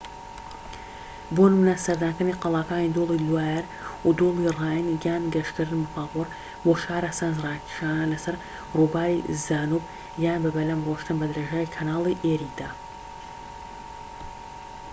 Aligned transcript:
بۆ 1.35 1.43
نمونە 1.51 1.75
سەردانکردنی 1.85 2.39
قەڵاکانی 2.41 2.93
دۆڵی 2.95 3.23
لوایەر 3.27 3.63
و 4.05 4.09
دۆڵی 4.19 4.47
ڕاین 4.59 4.85
یان 5.05 5.23
گەشتکردن 5.33 5.79
بە 5.83 5.89
پاپۆر 5.95 6.27
بۆ 6.63 6.71
شارە 6.83 7.11
سەرنجڕاکێشەکان 7.19 8.11
لەسەر 8.13 8.35
ڕووباری 8.77 9.25
دانوب 9.47 9.83
یان 10.23 10.39
بە 10.43 10.49
بەلەم 10.55 10.83
ڕۆشتن 10.87 11.17
بە 11.19 11.25
درێژایی 11.31 11.73
کەناڵی 11.75 12.19
ئێریدا 12.25 12.69